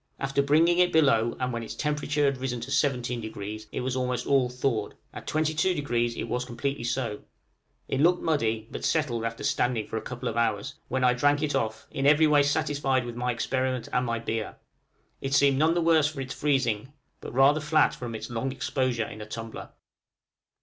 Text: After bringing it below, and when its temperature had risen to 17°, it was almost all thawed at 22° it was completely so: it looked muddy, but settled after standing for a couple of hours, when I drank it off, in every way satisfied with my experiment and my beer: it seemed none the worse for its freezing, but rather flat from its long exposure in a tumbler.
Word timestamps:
After 0.19 0.41
bringing 0.41 0.79
it 0.79 0.91
below, 0.91 1.37
and 1.39 1.53
when 1.53 1.61
its 1.61 1.75
temperature 1.75 2.25
had 2.25 2.39
risen 2.39 2.59
to 2.61 2.71
17°, 2.71 3.65
it 3.71 3.81
was 3.81 3.95
almost 3.95 4.25
all 4.25 4.49
thawed 4.49 4.95
at 5.13 5.27
22° 5.27 6.15
it 6.17 6.23
was 6.23 6.43
completely 6.43 6.83
so: 6.83 7.21
it 7.87 8.01
looked 8.01 8.23
muddy, 8.23 8.67
but 8.71 8.83
settled 8.83 9.23
after 9.23 9.43
standing 9.43 9.85
for 9.85 9.97
a 9.97 10.01
couple 10.01 10.27
of 10.27 10.35
hours, 10.35 10.73
when 10.87 11.03
I 11.03 11.13
drank 11.13 11.43
it 11.43 11.53
off, 11.53 11.85
in 11.91 12.07
every 12.07 12.25
way 12.25 12.41
satisfied 12.41 13.05
with 13.05 13.15
my 13.15 13.31
experiment 13.31 13.89
and 13.93 14.03
my 14.07 14.17
beer: 14.17 14.55
it 15.21 15.35
seemed 15.35 15.59
none 15.59 15.75
the 15.75 15.81
worse 15.81 16.07
for 16.07 16.19
its 16.21 16.33
freezing, 16.33 16.93
but 17.19 17.31
rather 17.35 17.59
flat 17.61 17.93
from 17.93 18.15
its 18.15 18.31
long 18.31 18.51
exposure 18.51 19.05
in 19.05 19.21
a 19.21 19.27
tumbler. 19.27 19.69